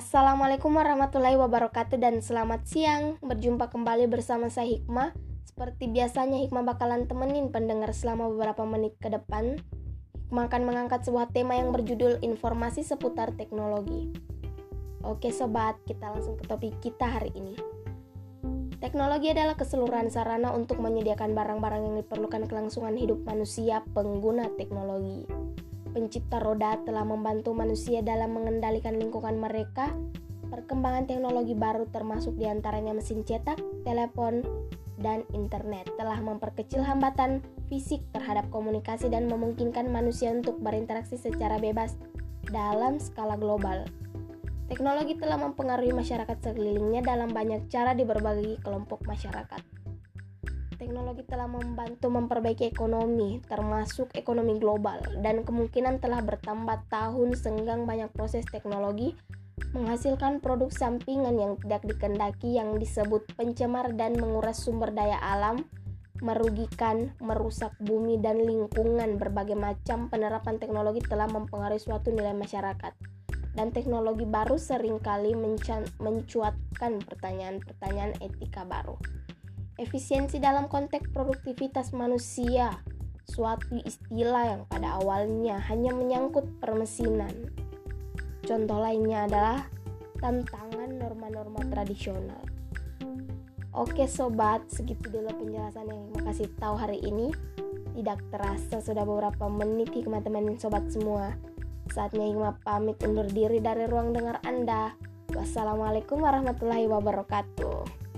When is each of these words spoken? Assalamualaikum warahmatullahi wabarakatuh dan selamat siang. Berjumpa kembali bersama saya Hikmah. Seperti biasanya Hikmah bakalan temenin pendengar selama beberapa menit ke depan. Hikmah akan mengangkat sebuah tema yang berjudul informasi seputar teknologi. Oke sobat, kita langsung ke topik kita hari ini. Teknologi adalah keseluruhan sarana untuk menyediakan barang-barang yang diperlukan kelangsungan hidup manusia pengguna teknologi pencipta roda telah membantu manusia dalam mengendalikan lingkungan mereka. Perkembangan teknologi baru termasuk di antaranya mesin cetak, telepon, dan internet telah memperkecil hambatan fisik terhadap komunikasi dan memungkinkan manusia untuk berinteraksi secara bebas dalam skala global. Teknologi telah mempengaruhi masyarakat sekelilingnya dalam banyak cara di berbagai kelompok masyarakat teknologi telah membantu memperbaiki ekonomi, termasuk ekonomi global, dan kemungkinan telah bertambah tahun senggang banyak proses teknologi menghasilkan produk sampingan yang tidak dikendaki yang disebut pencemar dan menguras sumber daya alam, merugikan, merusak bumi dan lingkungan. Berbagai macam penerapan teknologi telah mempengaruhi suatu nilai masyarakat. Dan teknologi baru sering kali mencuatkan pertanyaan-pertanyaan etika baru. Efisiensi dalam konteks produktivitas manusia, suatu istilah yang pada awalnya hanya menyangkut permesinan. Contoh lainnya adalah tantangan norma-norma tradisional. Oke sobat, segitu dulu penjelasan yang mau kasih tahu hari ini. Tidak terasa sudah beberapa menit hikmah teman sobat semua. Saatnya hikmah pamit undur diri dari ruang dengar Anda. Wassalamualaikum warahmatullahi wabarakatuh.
Assalamualaikum 0.00 0.72
warahmatullahi 0.72 1.36
wabarakatuh 1.36 2.00
dan 2.00 2.24
selamat 2.24 2.64
siang. 2.64 3.20
Berjumpa 3.20 3.68
kembali 3.68 4.08
bersama 4.08 4.48
saya 4.48 4.80
Hikmah. 4.80 5.12
Seperti 5.44 5.92
biasanya 5.92 6.40
Hikmah 6.40 6.64
bakalan 6.64 7.04
temenin 7.04 7.52
pendengar 7.52 7.92
selama 7.92 8.32
beberapa 8.32 8.64
menit 8.64 8.96
ke 8.96 9.12
depan. 9.12 9.60
Hikmah 10.24 10.48
akan 10.48 10.62
mengangkat 10.64 11.04
sebuah 11.04 11.36
tema 11.36 11.60
yang 11.60 11.68
berjudul 11.76 12.16
informasi 12.24 12.80
seputar 12.80 13.36
teknologi. 13.36 14.08
Oke 15.04 15.36
sobat, 15.36 15.76
kita 15.84 16.16
langsung 16.16 16.40
ke 16.40 16.48
topik 16.48 16.80
kita 16.80 17.04
hari 17.04 17.36
ini. 17.36 17.60
Teknologi 18.80 19.36
adalah 19.36 19.52
keseluruhan 19.52 20.08
sarana 20.08 20.56
untuk 20.56 20.80
menyediakan 20.80 21.36
barang-barang 21.36 21.82
yang 21.84 21.96
diperlukan 22.00 22.48
kelangsungan 22.48 22.96
hidup 22.96 23.20
manusia 23.28 23.84
pengguna 23.92 24.48
teknologi 24.56 25.28
pencipta 25.90 26.38
roda 26.38 26.78
telah 26.86 27.02
membantu 27.02 27.52
manusia 27.52 28.00
dalam 28.00 28.34
mengendalikan 28.34 28.96
lingkungan 28.96 29.36
mereka. 29.38 29.92
Perkembangan 30.50 31.06
teknologi 31.06 31.54
baru 31.54 31.86
termasuk 31.94 32.34
di 32.34 32.50
antaranya 32.50 32.90
mesin 32.90 33.22
cetak, 33.22 33.62
telepon, 33.86 34.42
dan 35.00 35.24
internet 35.32 35.88
telah 35.96 36.18
memperkecil 36.20 36.82
hambatan 36.84 37.40
fisik 37.70 38.02
terhadap 38.12 38.46
komunikasi 38.52 39.08
dan 39.08 39.30
memungkinkan 39.30 39.88
manusia 39.88 40.34
untuk 40.34 40.58
berinteraksi 40.60 41.16
secara 41.16 41.56
bebas 41.56 41.96
dalam 42.50 42.98
skala 42.98 43.38
global. 43.38 43.86
Teknologi 44.66 45.18
telah 45.18 45.38
mempengaruhi 45.38 45.90
masyarakat 45.90 46.36
sekelilingnya 46.46 47.02
dalam 47.02 47.30
banyak 47.34 47.66
cara 47.66 47.90
di 47.90 48.06
berbagai 48.06 48.62
kelompok 48.62 49.02
masyarakat 49.02 49.79
teknologi 50.80 51.20
telah 51.28 51.44
membantu 51.44 52.08
memperbaiki 52.08 52.72
ekonomi, 52.72 53.44
termasuk 53.44 54.08
ekonomi 54.16 54.56
global, 54.56 54.96
dan 55.20 55.44
kemungkinan 55.44 56.00
telah 56.00 56.24
bertambah 56.24 56.88
tahun 56.88 57.36
senggang 57.36 57.84
banyak 57.84 58.08
proses 58.16 58.48
teknologi 58.48 59.12
menghasilkan 59.76 60.40
produk 60.40 60.72
sampingan 60.72 61.36
yang 61.36 61.52
tidak 61.60 61.84
dikendaki 61.84 62.56
yang 62.56 62.80
disebut 62.80 63.28
pencemar 63.36 63.92
dan 63.92 64.16
menguras 64.16 64.64
sumber 64.64 64.88
daya 64.88 65.20
alam, 65.20 65.68
merugikan, 66.24 67.12
merusak 67.20 67.76
bumi 67.78 68.16
dan 68.18 68.40
lingkungan. 68.40 69.20
Berbagai 69.20 69.54
macam 69.54 70.08
penerapan 70.08 70.56
teknologi 70.56 71.04
telah 71.04 71.28
mempengaruhi 71.28 71.78
suatu 71.78 72.08
nilai 72.08 72.32
masyarakat. 72.32 72.96
Dan 73.52 73.70
teknologi 73.70 74.24
baru 74.24 74.56
sering 74.56 74.98
kali 74.98 75.36
mencuatkan 76.00 76.92
pertanyaan-pertanyaan 77.04 78.16
etika 78.24 78.64
baru. 78.64 78.96
Efisiensi 79.80 80.36
dalam 80.36 80.68
konteks 80.68 81.08
produktivitas 81.08 81.96
manusia, 81.96 82.84
suatu 83.24 83.80
istilah 83.80 84.44
yang 84.52 84.62
pada 84.68 85.00
awalnya 85.00 85.56
hanya 85.72 85.96
menyangkut 85.96 86.44
permesinan. 86.60 87.32
Contoh 88.44 88.76
lainnya 88.76 89.24
adalah 89.24 89.64
tantangan 90.20 91.00
norma-norma 91.00 91.64
tradisional. 91.72 92.44
Oke 93.72 94.04
sobat, 94.04 94.68
segitu 94.68 95.08
dulu 95.08 95.32
penjelasan 95.32 95.88
yang 95.88 96.12
mau 96.12 96.28
kasih 96.28 96.52
tahu 96.60 96.76
hari 96.76 97.00
ini. 97.00 97.32
Tidak 97.96 98.20
terasa 98.28 98.84
sudah 98.84 99.08
beberapa 99.08 99.48
menit 99.48 99.96
hikmah 99.96 100.20
teman 100.20 100.60
sobat 100.60 100.92
semua. 100.92 101.32
Saatnya 101.88 102.28
hikmah 102.28 102.60
pamit 102.68 103.00
undur 103.00 103.24
diri 103.32 103.64
dari 103.64 103.88
ruang 103.88 104.12
dengar 104.12 104.44
Anda. 104.44 104.92
Wassalamualaikum 105.32 106.20
warahmatullahi 106.20 106.84
wabarakatuh. 106.84 108.09